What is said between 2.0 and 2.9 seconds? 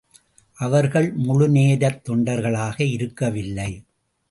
தொண்டர்களாக